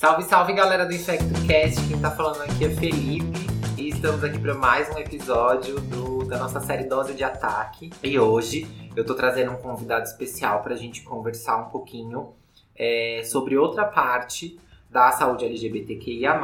[0.00, 3.38] Salve, salve galera do InfectoCast, quem tá falando aqui é Felipe
[3.76, 7.90] e estamos aqui para mais um episódio do, da nossa série Dose de Ataque.
[8.02, 8.66] E hoje
[8.96, 12.32] eu tô trazendo um convidado especial pra gente conversar um pouquinho
[12.74, 14.58] é, sobre outra parte
[14.90, 16.40] da saúde LGBTQIA+,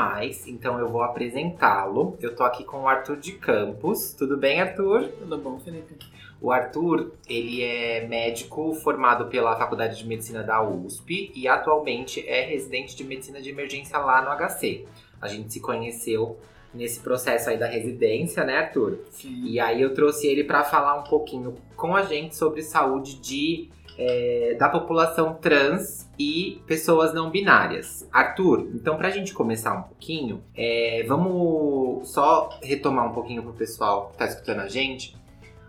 [0.46, 2.14] então eu vou apresentá-lo.
[2.20, 4.12] Eu tô aqui com o Arthur de Campos.
[4.12, 5.08] Tudo bem, Arthur?
[5.18, 5.96] Tudo bom, Felipe?
[6.40, 12.42] O Arthur, ele é médico formado pela Faculdade de Medicina da USP e atualmente é
[12.42, 14.86] residente de medicina de emergência lá no HC.
[15.20, 16.38] A gente se conheceu
[16.74, 18.98] nesse processo aí da residência, né, Arthur?
[19.10, 19.44] Sim.
[19.46, 23.70] E aí eu trouxe ele para falar um pouquinho com a gente sobre saúde de
[23.98, 28.06] é, da população trans e pessoas não binárias.
[28.12, 34.10] Arthur, então pra gente começar um pouquinho, é, vamos só retomar um pouquinho pro pessoal
[34.10, 35.16] que tá escutando a gente.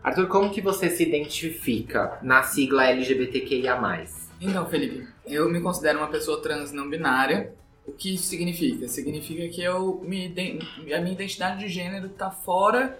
[0.03, 3.77] Arthur, como que você se identifica na sigla LGBTQIA+.
[4.39, 7.53] Então, Felipe, eu me considero uma pessoa trans não binária.
[7.85, 8.87] O que isso significa?
[8.87, 10.25] Significa que eu me,
[10.93, 12.97] a minha identidade de gênero está fora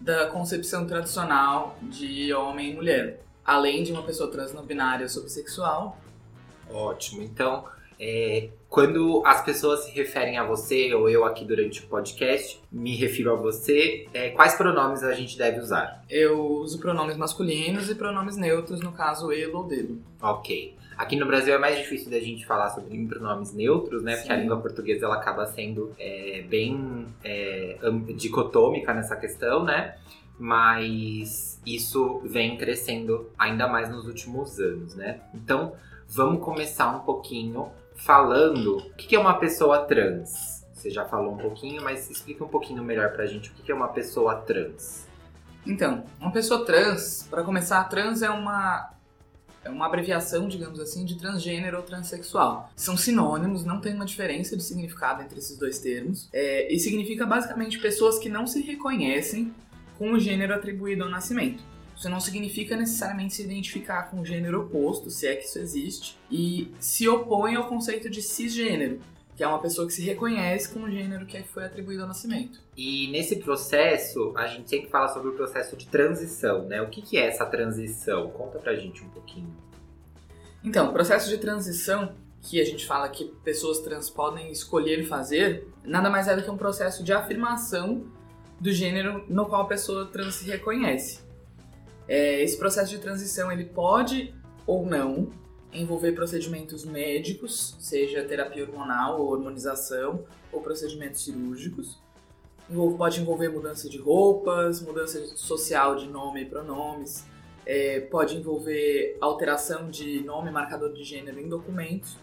[0.00, 3.20] da concepção tradicional de homem e mulher.
[3.44, 5.98] Além de uma pessoa trans não binária subsexual.
[6.70, 7.22] Ótimo.
[7.22, 7.64] Então,
[8.06, 12.94] é, quando as pessoas se referem a você, ou eu aqui durante o podcast, me
[12.94, 16.04] refiro a você, é, quais pronomes a gente deve usar?
[16.10, 20.02] Eu uso pronomes masculinos e pronomes neutros, no caso ele ou dele.
[20.20, 20.76] Ok.
[20.98, 24.12] Aqui no Brasil é mais difícil da gente falar sobre pronomes neutros, né?
[24.12, 24.18] Sim.
[24.18, 27.78] Porque a língua portuguesa ela acaba sendo é, bem é,
[28.14, 29.96] dicotômica nessa questão, né?
[30.38, 35.20] Mas isso vem crescendo ainda mais nos últimos anos, né?
[35.32, 35.72] Então,
[36.08, 40.64] vamos começar um pouquinho falando o que é uma pessoa trans.
[40.72, 43.74] Você já falou um pouquinho, mas explica um pouquinho melhor pra gente o que é
[43.74, 45.06] uma pessoa trans.
[45.66, 48.90] Então, uma pessoa trans, para começar, trans é uma
[49.64, 52.70] é uma abreviação, digamos assim, de transgênero ou transexual.
[52.76, 56.28] São sinônimos, não tem uma diferença de significado entre esses dois termos.
[56.34, 59.54] É, e significa basicamente pessoas que não se reconhecem
[59.98, 61.64] com o gênero atribuído ao nascimento.
[61.96, 66.18] Isso não significa necessariamente se identificar com o gênero oposto, se é que isso existe,
[66.30, 68.98] e se opõe ao conceito de cisgênero,
[69.36, 72.60] que é uma pessoa que se reconhece com o gênero que foi atribuído ao nascimento.
[72.76, 76.80] E nesse processo, a gente sempre fala sobre o processo de transição, né?
[76.82, 78.30] O que, que é essa transição?
[78.30, 79.54] Conta pra gente um pouquinho.
[80.62, 85.66] Então, o processo de transição que a gente fala que pessoas trans podem escolher fazer,
[85.82, 88.04] nada mais é do que um processo de afirmação
[88.60, 91.23] do gênero no qual a pessoa trans se reconhece.
[92.08, 94.34] É, esse processo de transição ele pode
[94.66, 95.30] ou não
[95.72, 101.98] envolver procedimentos médicos, seja terapia hormonal ou hormonização, ou procedimentos cirúrgicos.
[102.96, 107.26] Pode envolver mudança de roupas, mudança social de nome e pronomes,
[107.66, 112.16] é, pode envolver alteração de nome e marcador de gênero em documentos,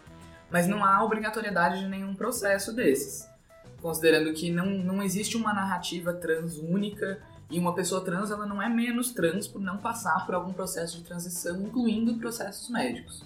[0.50, 3.28] mas não há obrigatoriedade de nenhum processo desses,
[3.81, 8.62] considerando que não, não existe uma narrativa trans única e uma pessoa trans ela não
[8.62, 13.23] é menos trans por não passar por algum processo de transição, incluindo processos médicos.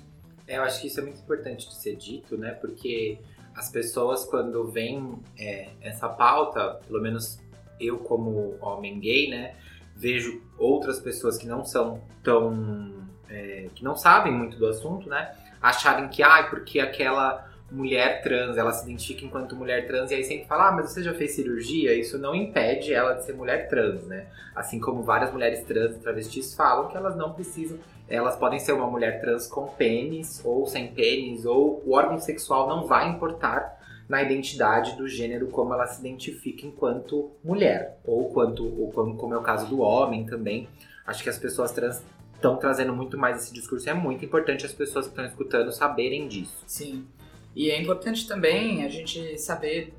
[0.48, 2.52] É, eu acho que isso é muito importante de ser dito, né?
[2.52, 3.20] Porque
[3.56, 7.40] as pessoas, quando veem é, essa pauta, pelo menos
[7.80, 9.56] eu como homem gay, né?
[9.96, 13.08] Vejo outras pessoas que não são tão...
[13.30, 15.36] é, que não sabem muito do assunto, né?
[15.62, 20.24] Acharem que, ah, porque aquela mulher trans, ela se identifica enquanto mulher trans e aí
[20.24, 21.94] sempre fala, ah, mas você já fez cirurgia?
[21.94, 24.28] Isso não impede ela de ser mulher trans, né?
[24.56, 27.78] Assim como várias mulheres trans e travestis falam que elas não precisam
[28.08, 32.68] elas podem ser uma mulher trans com pênis ou sem pênis, ou o órgão sexual
[32.68, 33.76] não vai importar
[34.08, 39.34] na identidade do gênero como ela se identifica enquanto mulher, ou quanto, ou como, como
[39.34, 40.70] é o caso do homem também.
[41.06, 42.04] Acho que as pessoas trans
[42.36, 43.88] estão trazendo muito mais esse discurso.
[43.88, 46.64] e É muito importante as pessoas que estão escutando saberem disso.
[46.68, 47.08] Sim.
[47.56, 49.94] E é importante também a gente saber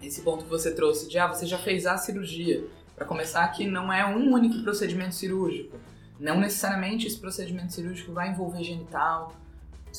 [0.00, 2.64] esse ponto que você trouxe de ah, você já fez a cirurgia.
[2.94, 5.76] Para começar, que não é um único procedimento cirúrgico.
[6.20, 9.34] Não necessariamente esse procedimento cirúrgico vai envolver genital,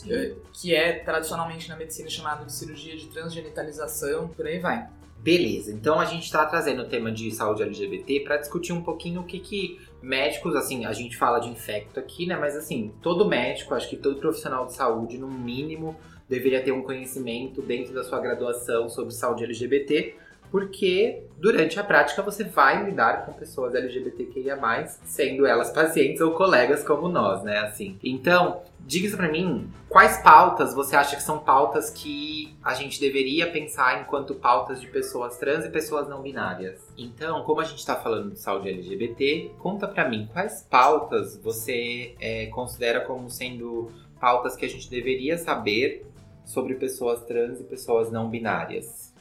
[0.07, 4.87] eh, que é tradicionalmente na medicina chamado de cirurgia de transgenitalização, por aí vai.
[5.17, 9.21] Beleza, então a gente está trazendo o tema de saúde LGBT para discutir um pouquinho
[9.21, 12.37] o que, que médicos, assim, a gente fala de infecto aqui, né?
[12.37, 15.97] Mas assim, todo médico, acho que todo profissional de saúde, no mínimo,
[16.29, 20.15] deveria ter um conhecimento dentro da sua graduação sobre saúde LGBT,
[20.51, 24.57] porque durante a prática você vai lidar com pessoas LGBTQIA+,
[25.03, 27.99] sendo elas pacientes ou colegas como nós, né, assim.
[28.03, 32.99] Então, diga isso pra mim, quais pautas você acha que são pautas que a gente
[32.99, 36.79] deveria pensar enquanto pautas de pessoas trans e pessoas não binárias?
[36.97, 42.15] Então, como a gente tá falando de saúde LGBT, conta pra mim, quais pautas você
[42.19, 46.05] é, considera como sendo pautas que a gente deveria saber
[46.45, 49.13] sobre pessoas trans e pessoas não binárias?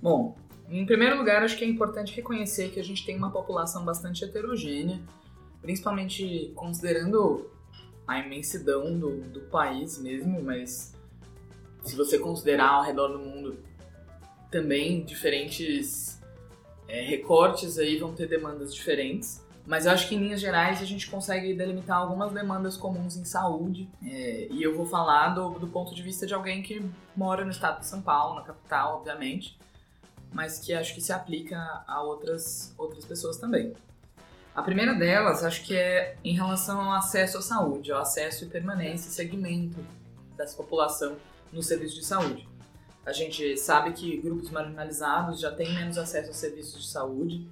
[0.00, 0.34] Bom,
[0.68, 4.24] em primeiro lugar, acho que é importante reconhecer que a gente tem uma população bastante
[4.24, 5.00] heterogênea,
[5.60, 7.50] principalmente considerando
[8.06, 10.94] a imensidão do, do país mesmo, mas
[11.84, 13.58] se você considerar ao redor do mundo
[14.50, 16.20] também diferentes
[16.86, 19.42] é, recortes aí vão ter demandas diferentes.
[19.64, 23.24] Mas eu acho que em linhas gerais a gente consegue delimitar algumas demandas comuns em
[23.24, 23.88] saúde.
[24.04, 26.84] É, e eu vou falar do, do ponto de vista de alguém que
[27.16, 29.56] mora no estado de São Paulo, na capital, obviamente,
[30.32, 33.72] mas que acho que se aplica a outras, outras pessoas também.
[34.54, 38.48] A primeira delas, acho que é em relação ao acesso à saúde, ao acesso e
[38.48, 39.78] permanência e segmento
[40.36, 41.16] dessa população
[41.52, 42.48] no serviço de saúde.
[43.04, 47.48] A gente sabe que grupos marginalizados já têm menos acesso a serviços de saúde,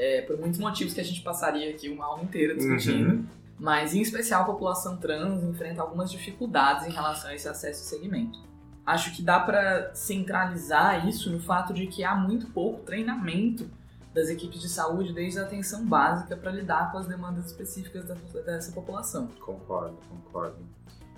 [0.00, 3.10] é, por muitos motivos que a gente passaria aqui uma aula inteira discutindo.
[3.10, 3.26] Uhum.
[3.58, 7.86] Mas, em especial, a população trans enfrenta algumas dificuldades em relação a esse acesso e
[7.86, 8.38] segmento.
[8.86, 13.68] Acho que dá para centralizar isso no fato de que há muito pouco treinamento
[14.14, 18.06] das equipes de saúde desde a atenção básica para lidar com as demandas específicas
[18.46, 19.28] dessa população.
[19.38, 20.56] Concordo, concordo.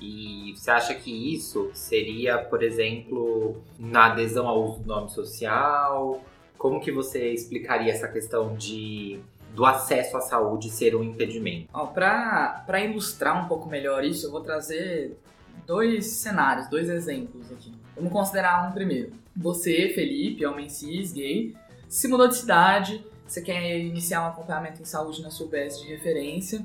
[0.00, 6.20] E você acha que isso seria, por exemplo, na adesão ao uso do nome social?
[6.62, 9.18] Como que você explicaria essa questão de
[9.52, 11.68] do acesso à saúde ser um impedimento?
[11.92, 15.18] Para ilustrar um pouco melhor isso, eu vou trazer
[15.66, 17.72] dois cenários, dois exemplos aqui.
[17.96, 19.10] Vamos considerar um primeiro.
[19.36, 21.52] Você, Felipe, homem cis, gay,
[21.88, 25.88] se mudou de cidade, você quer iniciar um acompanhamento em saúde na sua UBS de
[25.88, 26.64] referência,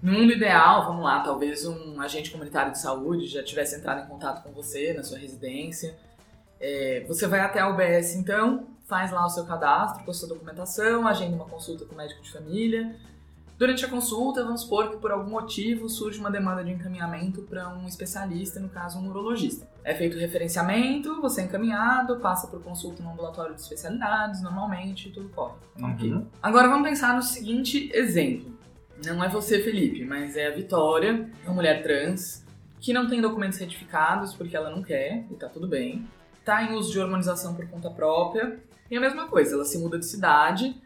[0.00, 4.08] no mundo ideal, vamos lá, talvez um agente comunitário de saúde já tivesse entrado em
[4.08, 5.96] contato com você na sua residência.
[6.60, 10.28] É, você vai até a UBS então, faz lá o seu cadastro com a sua
[10.28, 12.96] documentação, agenda uma consulta com o médico de família.
[13.58, 17.70] Durante a consulta, vamos supor que por algum motivo surge uma demanda de encaminhamento para
[17.70, 19.66] um especialista, no caso um urologista.
[19.82, 25.10] É feito o referenciamento, você é encaminhado, passa por consulta no ambulatório de especialidades, normalmente,
[25.10, 25.54] tudo corre.
[25.78, 26.26] Uhum.
[26.42, 28.54] Agora vamos pensar no seguinte exemplo.
[29.06, 32.44] Não é você, Felipe, mas é a Vitória, uma mulher trans,
[32.78, 36.06] que não tem documentos retificados porque ela não quer, e tá tudo bem.
[36.46, 38.56] Tá em uso de hormonização por conta própria.
[38.88, 40.80] E a mesma coisa, ela se muda de cidade,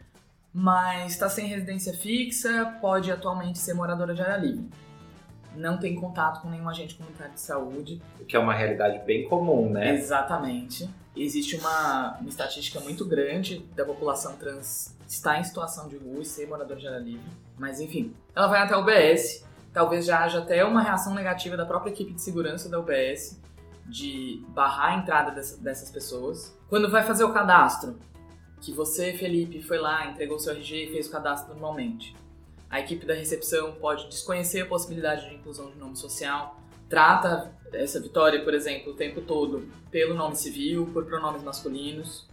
[0.51, 4.67] mas está sem residência fixa, pode atualmente ser moradora de área livre.
[5.55, 8.01] Não tem contato com nenhum agente comunitário de saúde.
[8.19, 9.93] O que é uma realidade bem comum, né?
[9.93, 10.89] Exatamente.
[11.15, 16.25] Existe uma, uma estatística muito grande da população trans estar em situação de rua e
[16.25, 17.29] ser moradora de área livre.
[17.59, 21.67] Mas enfim, ela vai até a UBS, talvez já haja até uma reação negativa da
[21.67, 23.39] própria equipe de segurança da UBS
[23.91, 26.57] de barrar a entrada dessa, dessas pessoas.
[26.69, 27.99] Quando vai fazer o cadastro,
[28.61, 32.15] que você, Felipe, foi lá, entregou seu RG e fez o cadastro normalmente.
[32.69, 36.57] A equipe da recepção pode desconhecer a possibilidade de inclusão de nome social,
[36.87, 42.29] trata essa Vitória, por exemplo, o tempo todo pelo nome civil, por pronomes masculinos.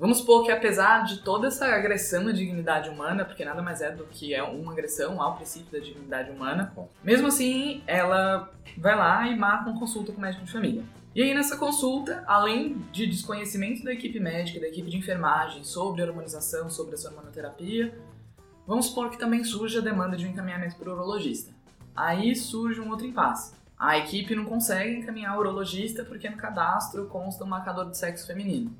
[0.00, 3.90] Vamos supor que apesar de toda essa agressão à dignidade humana, porque nada mais é
[3.90, 6.72] do que é uma agressão ao princípio da dignidade humana,
[7.04, 10.82] mesmo assim ela vai lá e marca uma consulta com o médico de família.
[11.14, 16.00] E aí nessa consulta, além de desconhecimento da equipe médica, da equipe de enfermagem sobre
[16.00, 17.94] a hormonização, sobre a hormonoterapia,
[18.66, 21.52] vamos supor que também surge a demanda de um encaminhamento para o urologista.
[21.94, 23.52] Aí surge um outro impasse.
[23.78, 28.26] A equipe não consegue encaminhar o urologista porque no cadastro consta um marcador de sexo
[28.26, 28.74] feminino.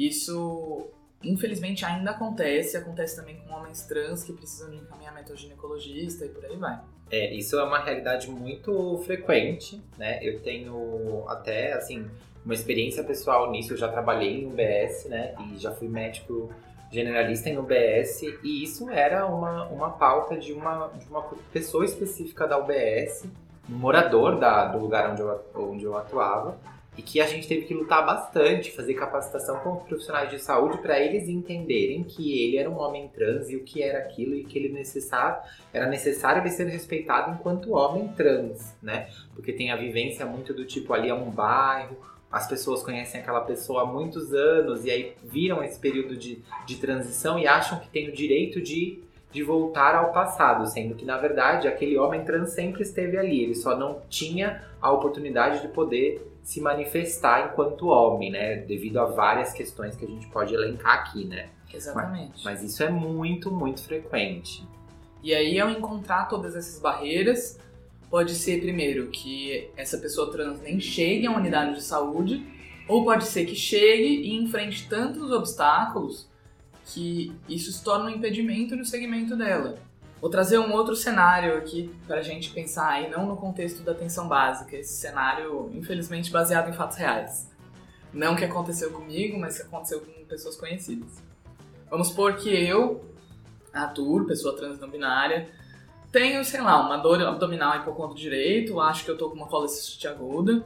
[0.00, 0.88] Isso,
[1.22, 2.74] infelizmente, ainda acontece.
[2.74, 6.80] Acontece também com homens trans que precisam de encaminhamento ao ginecologista e por aí vai.
[7.10, 10.18] É, isso é uma realidade muito frequente, né?
[10.22, 12.08] Eu tenho até, assim,
[12.42, 13.74] uma experiência pessoal nisso.
[13.74, 15.34] Eu já trabalhei em UBS, né?
[15.52, 16.50] E já fui médico
[16.90, 18.22] generalista em UBS.
[18.42, 23.26] E isso era uma, uma pauta de uma, de uma pessoa específica da UBS,
[23.68, 26.58] um morador da, do lugar onde eu, onde eu atuava
[26.96, 30.78] e que a gente teve que lutar bastante, fazer capacitação com os profissionais de saúde
[30.78, 34.44] para eles entenderem que ele era um homem trans e o que era aquilo e
[34.44, 35.40] que ele necessário,
[35.72, 39.08] era necessário ele ser respeitado enquanto homem trans, né?
[39.34, 41.96] Porque tem a vivência muito do tipo ali é um bairro,
[42.30, 46.76] as pessoas conhecem aquela pessoa há muitos anos e aí viram esse período de, de
[46.76, 51.16] transição e acham que tem o direito de de voltar ao passado, sendo que na
[51.16, 56.29] verdade aquele homem trans sempre esteve ali, ele só não tinha a oportunidade de poder
[56.42, 58.56] se manifestar enquanto homem, né?
[58.56, 61.50] Devido a várias questões que a gente pode elencar aqui, né?
[61.72, 62.44] Exatamente.
[62.44, 64.66] Mas, mas isso é muito, muito frequente.
[65.22, 67.58] E aí, ao encontrar todas essas barreiras,
[68.10, 72.44] pode ser primeiro que essa pessoa trans nem chegue uma unidade de saúde,
[72.88, 76.28] ou pode ser que chegue e enfrente tantos obstáculos
[76.86, 79.78] que isso se torna um impedimento no segmento dela.
[80.20, 83.92] Vou trazer um outro cenário aqui para a gente pensar aí, não no contexto da
[83.92, 87.50] atenção básica, esse cenário, infelizmente, baseado em fatos reais.
[88.12, 91.22] Não que aconteceu comigo, mas que aconteceu com pessoas conhecidas.
[91.88, 93.02] Vamos supor que eu,
[93.72, 95.48] Arthur, pessoa trans não binária,
[96.12, 100.06] tenho, sei lá, uma dor abdominal hipocondro direito, acho que eu tô com uma colecistite
[100.06, 100.62] aguda,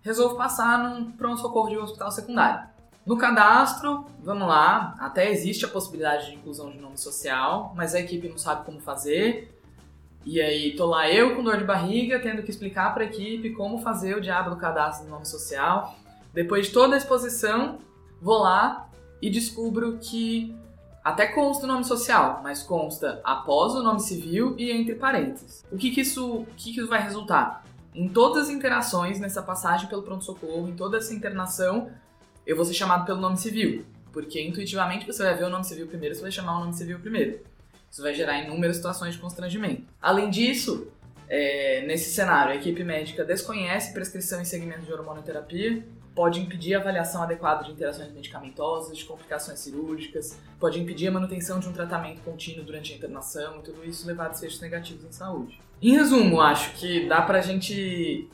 [0.00, 2.75] resolvo passar num pronto-socorro de um hospital secundário.
[3.06, 8.00] No cadastro, vamos lá, até existe a possibilidade de inclusão de nome social, mas a
[8.00, 9.56] equipe não sabe como fazer.
[10.24, 13.50] E aí tô lá eu com dor de barriga, tendo que explicar para a equipe
[13.50, 15.94] como fazer o diabo do cadastro do nome social.
[16.34, 17.78] Depois de toda a exposição,
[18.20, 18.88] vou lá
[19.22, 20.52] e descubro que
[21.04, 25.64] até consta o nome social, mas consta após o nome civil e entre parênteses.
[25.70, 27.64] O que, que isso, o que, que isso vai resultar?
[27.94, 31.88] Em todas as interações nessa passagem pelo pronto-socorro, em toda essa internação,
[32.46, 33.84] eu vou ser chamado pelo nome civil.
[34.12, 36.98] Porque intuitivamente você vai ver o nome civil primeiro, você vai chamar o nome civil
[36.98, 37.40] primeiro.
[37.90, 39.82] Isso vai gerar inúmeras situações de constrangimento.
[40.00, 40.88] Além disso,
[41.28, 45.84] é, nesse cenário, a equipe médica desconhece prescrição e segmento de hormonoterapia,
[46.14, 51.60] pode impedir a avaliação adequada de interações medicamentosas, de complicações cirúrgicas, pode impedir a manutenção
[51.60, 55.12] de um tratamento contínuo durante a internação e tudo isso levar a desfechos negativos em
[55.12, 55.60] saúde.
[55.82, 58.26] Em resumo, acho que dá pra gente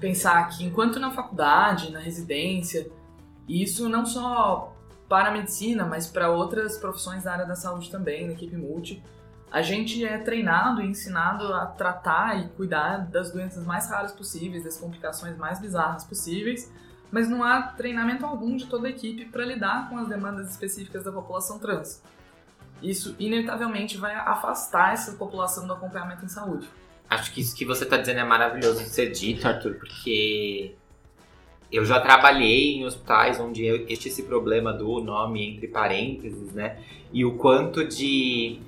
[0.00, 2.90] pensar que enquanto na faculdade, na residência,
[3.48, 4.74] e isso não só
[5.08, 9.02] para a medicina, mas para outras profissões da área da saúde também, na equipe multi.
[9.50, 14.64] A gente é treinado e ensinado a tratar e cuidar das doenças mais raras possíveis,
[14.64, 16.72] das complicações mais bizarras possíveis,
[17.10, 21.04] mas não há treinamento algum de toda a equipe para lidar com as demandas específicas
[21.04, 22.02] da população trans.
[22.82, 26.68] Isso, inevitavelmente, vai afastar essa população do acompanhamento em saúde.
[27.08, 30.74] Acho que isso que você está dizendo é maravilhoso de ser dito, Arthur, porque
[31.74, 36.78] eu já trabalhei em hospitais onde existe esse problema do nome entre parênteses, né?
[37.12, 38.60] E o quanto de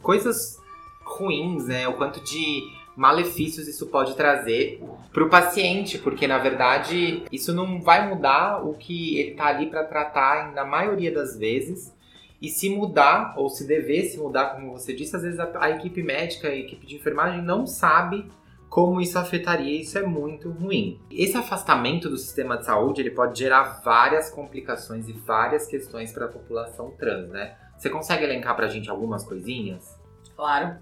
[0.00, 0.58] coisas
[1.04, 1.86] ruins, né?
[1.86, 2.62] O quanto de
[2.96, 4.82] malefícios isso pode trazer
[5.12, 9.66] para o paciente, porque na verdade isso não vai mudar o que ele está ali
[9.66, 11.94] para tratar na maioria das vezes.
[12.40, 16.02] E se mudar, ou se devesse mudar, como você disse, às vezes a, a equipe
[16.02, 18.26] médica, a equipe de enfermagem não sabe
[18.68, 21.00] como isso afetaria, isso é muito ruim.
[21.10, 26.26] Esse afastamento do sistema de saúde, ele pode gerar várias complicações e várias questões para
[26.26, 27.56] a população trans, né?
[27.78, 29.98] Você consegue elencar para a gente algumas coisinhas?
[30.34, 30.76] Claro.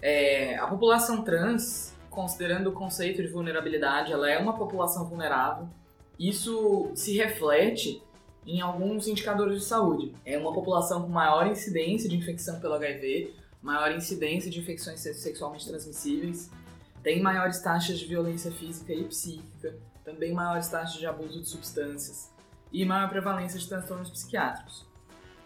[0.00, 5.68] É, a população trans, considerando o conceito de vulnerabilidade, ela é uma população vulnerável.
[6.18, 8.02] Isso se reflete
[8.46, 10.14] em alguns indicadores de saúde.
[10.24, 15.66] É uma população com maior incidência de infecção pelo HIV, maior incidência de infecções sexualmente
[15.68, 16.50] transmissíveis,
[17.02, 22.32] tem maiores taxas de violência física e psíquica, também maiores taxas de abuso de substâncias
[22.72, 24.86] e maior prevalência de transtornos psiquiátricos.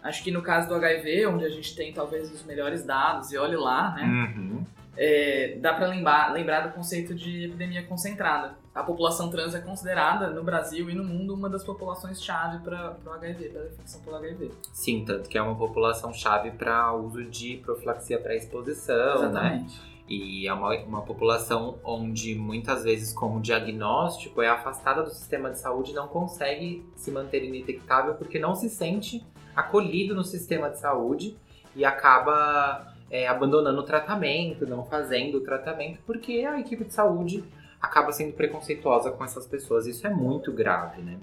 [0.01, 3.37] Acho que no caso do HIV, onde a gente tem talvez os melhores dados, e
[3.37, 4.03] olhe lá, né?
[4.03, 4.65] Uhum.
[4.95, 8.55] É, dá para lembrar, lembrar do conceito de epidemia concentrada.
[8.73, 13.09] A população trans é considerada no Brasil e no mundo uma das populações-chave para o
[13.11, 14.51] HIV, para a infecção pelo HIV.
[14.73, 19.27] Sim, tanto que é uma população-chave para uso de profilaxia pré-exposição, né?
[19.27, 19.96] Exatamente.
[20.07, 25.59] E é uma, uma população onde muitas vezes, como diagnóstico, é afastada do sistema de
[25.59, 30.79] saúde e não consegue se manter indetectável porque não se sente acolhido no sistema de
[30.79, 31.35] saúde
[31.75, 37.43] e acaba é, abandonando o tratamento, não fazendo o tratamento, porque a equipe de saúde
[37.81, 39.87] acaba sendo preconceituosa com essas pessoas.
[39.87, 41.19] Isso é muito grave, né?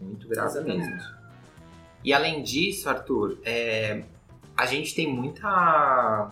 [0.00, 0.86] Muito grave Exatamente.
[0.86, 1.20] mesmo.
[2.02, 4.04] E além disso, Arthur, é,
[4.56, 6.30] a gente tem muita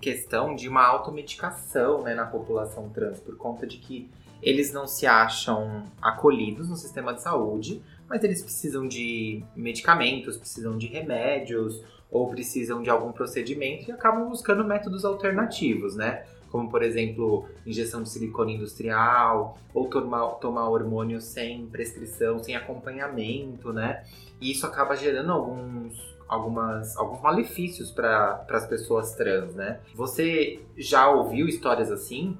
[0.00, 4.08] questão de uma automedicação né, na população trans, por conta de que
[4.42, 10.78] eles não se acham acolhidos no sistema de saúde, mas eles precisam de medicamentos, precisam
[10.78, 16.24] de remédios ou precisam de algum procedimento e acabam buscando métodos alternativos, né?
[16.50, 23.72] Como, por exemplo, injeção de silicone industrial ou tomar, tomar hormônio sem prescrição, sem acompanhamento,
[23.72, 24.04] né?
[24.40, 29.80] E isso acaba gerando alguns algumas, alguns malefícios para as pessoas trans, né?
[29.94, 32.36] Você já ouviu histórias assim?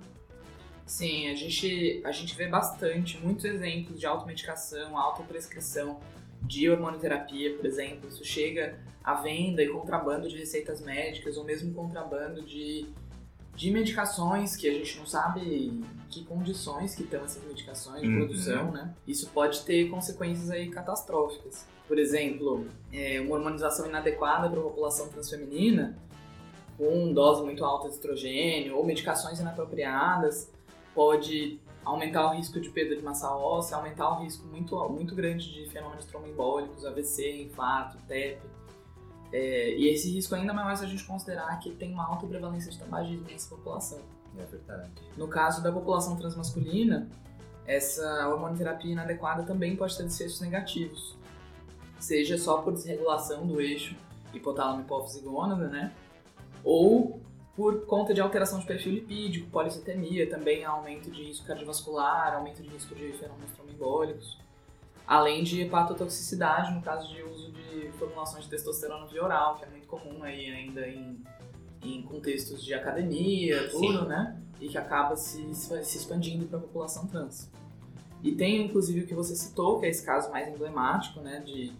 [0.84, 6.00] Sim, a gente, a gente vê bastante, muitos exemplos de automedicação, autoprescrição
[6.42, 8.08] de hormonoterapia, por exemplo.
[8.08, 12.86] Isso chega à venda e contrabando de receitas médicas ou mesmo contrabando de,
[13.54, 18.16] de medicações que a gente não sabe que condições que estão essas medicações de uhum.
[18.16, 18.94] produção, né?
[19.06, 25.08] Isso pode ter consequências aí catastróficas por exemplo, é, uma hormonização inadequada para a população
[25.08, 25.98] transfeminina,
[26.76, 30.52] com dose muito alta de estrogênio ou medicações inapropriadas,
[30.94, 35.50] pode aumentar o risco de perda de massa óssea, aumentar o risco muito, muito grande
[35.52, 38.40] de fenômenos tromboembólicos, AVC, infarto, TEP.
[39.32, 42.78] É, e esse risco ainda mais a gente considerar que tem uma alta prevalência de
[42.78, 44.00] tabagismo nessa população.
[44.38, 44.90] É verdade.
[45.16, 47.08] No caso da população transmasculina,
[47.66, 51.17] essa hormonoterapia inadequada também pode ter desfechos negativos,
[51.98, 53.94] seja só por desregulação do eixo
[54.32, 55.92] hipotálamo hipófise gônada, né?
[56.64, 57.20] Ou
[57.56, 62.68] por conta de alteração de perfil lipídico, policitemia, também aumento de risco cardiovascular, aumento de
[62.68, 64.38] risco de fenômenos tromboembólicos,
[65.06, 69.68] além de hepatotoxicidade no caso de uso de formulações de testosterona via oral, que é
[69.68, 71.20] muito comum aí ainda em,
[71.82, 74.06] em contextos de academia, tudo, Sim.
[74.06, 74.40] né?
[74.60, 77.50] E que acaba se, se expandindo para a população trans.
[78.22, 81.72] E tem inclusive o que você citou, que é esse caso mais emblemático, né, de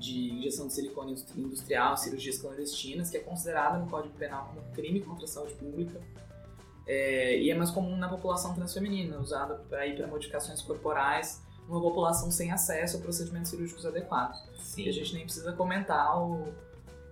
[0.00, 5.00] de injeção de silicone industrial, cirurgias clandestinas, que é considerada no Código Penal como crime
[5.00, 6.00] contra a saúde pública.
[6.86, 12.50] É, e é mais comum na população transfeminina, usada para modificações corporais numa população sem
[12.50, 14.40] acesso a procedimentos cirúrgicos adequados.
[14.58, 14.84] Sim.
[14.84, 16.48] E a gente nem precisa comentar o,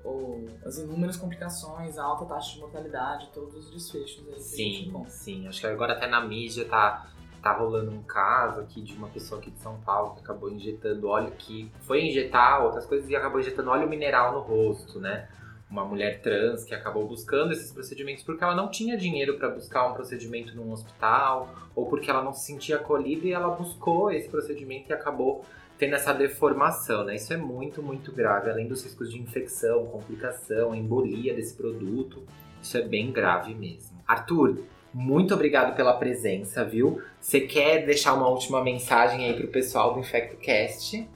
[0.02, 4.54] o, as inúmeras complicações, a alta taxa de mortalidade, todos os desfechos aí que sim,
[4.54, 5.10] a gente encontra.
[5.10, 9.08] Sim, acho que agora até na mídia tá tá rolando um caso aqui de uma
[9.08, 13.16] pessoa aqui de São Paulo que acabou injetando óleo que foi injetar outras coisas e
[13.16, 15.28] acabou injetando óleo mineral no rosto, né?
[15.70, 19.86] Uma mulher trans que acabou buscando esses procedimentos porque ela não tinha dinheiro para buscar
[19.86, 24.28] um procedimento num hospital ou porque ela não se sentia acolhida e ela buscou esse
[24.28, 25.44] procedimento e acabou
[25.78, 27.14] tendo essa deformação, né?
[27.14, 32.24] Isso é muito, muito grave, além dos riscos de infecção, complicação, embolia desse produto.
[32.60, 33.96] Isso é bem grave mesmo.
[34.06, 34.58] Arthur,
[34.92, 37.02] muito obrigado pela presença, viu?
[37.20, 41.08] Você quer deixar uma última mensagem aí pro pessoal do InfectoCast?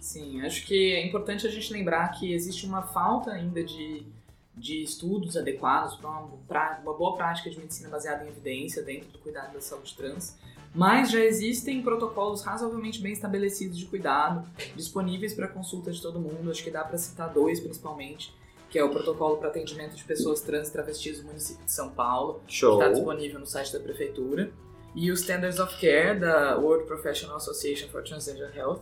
[0.00, 4.06] Sim, acho que é importante a gente lembrar que existe uma falta ainda de,
[4.54, 9.18] de estudos adequados para uma, uma boa prática de medicina baseada em evidência dentro do
[9.18, 10.36] cuidado da saúde trans,
[10.74, 16.50] mas já existem protocolos razoavelmente bem estabelecidos de cuidado, disponíveis para consulta de todo mundo.
[16.50, 18.34] Acho que dá para citar dois principalmente
[18.74, 21.90] que é o protocolo para atendimento de pessoas trans e travestis do município de São
[21.90, 22.76] Paulo, Show.
[22.76, 24.50] que está disponível no site da prefeitura,
[24.96, 28.80] e o Standards of Care da World Professional Association for Transgender Health,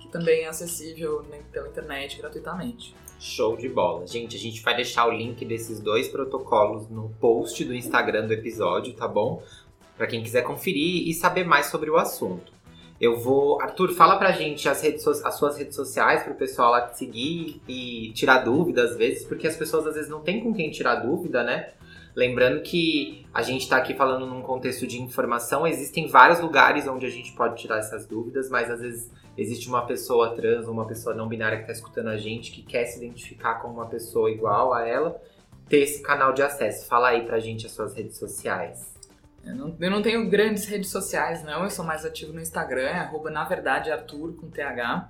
[0.00, 2.96] que também é acessível pela internet gratuitamente.
[3.20, 4.08] Show de bola.
[4.08, 8.32] Gente, a gente vai deixar o link desses dois protocolos no post do Instagram do
[8.32, 9.40] episódio, tá bom?
[9.96, 12.52] Para quem quiser conferir e saber mais sobre o assunto.
[13.00, 13.60] Eu vou.
[13.62, 17.62] Arthur, fala pra gente as, redes, as suas redes sociais pro pessoal lá te seguir
[17.68, 20.96] e tirar dúvida às vezes, porque as pessoas às vezes não têm com quem tirar
[20.96, 21.70] dúvida, né?
[22.16, 27.06] Lembrando que a gente está aqui falando num contexto de informação, existem vários lugares onde
[27.06, 30.84] a gente pode tirar essas dúvidas, mas às vezes existe uma pessoa trans ou uma
[30.84, 34.28] pessoa não binária que está escutando a gente que quer se identificar como uma pessoa
[34.32, 35.22] igual a ela,
[35.68, 36.88] ter esse canal de acesso.
[36.88, 38.97] Fala aí pra gente as suas redes sociais.
[39.48, 41.64] Eu não, eu não, tenho grandes redes sociais, não.
[41.64, 45.08] Eu sou mais ativo no Instagram, é arroba, na verdade, Arthur com TH.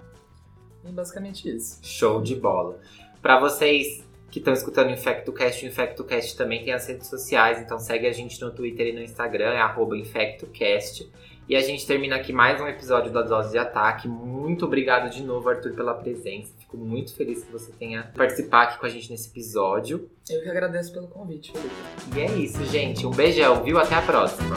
[0.85, 1.81] E basicamente isso.
[1.83, 2.79] Show de bola.
[3.21, 7.79] Para vocês que estão escutando o InfectoCast, o InfectoCast também tem as redes sociais, então
[7.79, 11.11] segue a gente no Twitter e no Instagram, é arroba InfectoCast.
[11.49, 14.07] E a gente termina aqui mais um episódio da Dose de Ataque.
[14.07, 16.53] Muito obrigado de novo, Arthur, pela presença.
[16.71, 20.11] Fico muito feliz que você tenha participado aqui com a gente nesse episódio.
[20.29, 21.75] Eu que agradeço pelo convite, Felipe.
[22.15, 23.07] E é isso, gente.
[23.07, 23.79] Um beijão, viu?
[23.79, 24.57] Até a próxima.